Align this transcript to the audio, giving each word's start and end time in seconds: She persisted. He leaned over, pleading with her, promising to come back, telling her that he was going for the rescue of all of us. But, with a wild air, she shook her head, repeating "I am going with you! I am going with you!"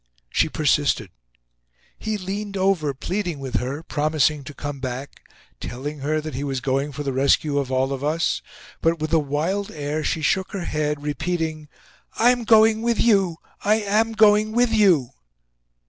She 0.31 0.49
persisted. 0.49 1.11
He 1.99 2.17
leaned 2.17 2.57
over, 2.57 2.91
pleading 2.91 3.37
with 3.37 3.57
her, 3.59 3.83
promising 3.83 4.43
to 4.45 4.53
come 4.55 4.79
back, 4.79 5.21
telling 5.59 5.99
her 5.99 6.19
that 6.21 6.33
he 6.33 6.43
was 6.43 6.59
going 6.59 6.91
for 6.91 7.03
the 7.03 7.13
rescue 7.13 7.59
of 7.59 7.71
all 7.71 7.93
of 7.93 8.03
us. 8.03 8.41
But, 8.81 8.97
with 8.97 9.13
a 9.13 9.19
wild 9.19 9.69
air, 9.69 10.03
she 10.03 10.23
shook 10.23 10.53
her 10.53 10.65
head, 10.65 11.03
repeating 11.03 11.67
"I 12.17 12.31
am 12.31 12.45
going 12.45 12.81
with 12.81 12.99
you! 12.99 13.37
I 13.63 13.75
am 13.75 14.13
going 14.13 14.53
with 14.53 14.71
you!" 14.73 15.11